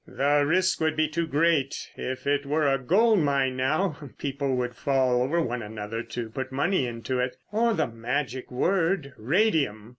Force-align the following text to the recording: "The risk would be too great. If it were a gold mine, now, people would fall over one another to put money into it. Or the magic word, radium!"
"The 0.07 0.43
risk 0.47 0.81
would 0.81 0.95
be 0.97 1.07
too 1.07 1.27
great. 1.27 1.87
If 1.95 2.25
it 2.25 2.47
were 2.47 2.65
a 2.67 2.79
gold 2.79 3.19
mine, 3.19 3.55
now, 3.55 3.97
people 4.17 4.55
would 4.55 4.73
fall 4.75 5.21
over 5.21 5.39
one 5.39 5.61
another 5.61 6.01
to 6.01 6.27
put 6.29 6.51
money 6.51 6.87
into 6.87 7.19
it. 7.19 7.35
Or 7.51 7.75
the 7.75 7.85
magic 7.85 8.49
word, 8.49 9.13
radium!" 9.15 9.89